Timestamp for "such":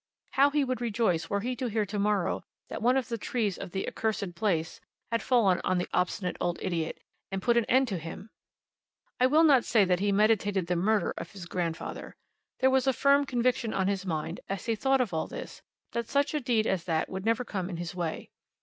16.09-16.33